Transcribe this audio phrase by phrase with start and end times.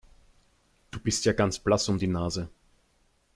[0.89, 2.49] Du bist ja ganz blass um die Nase.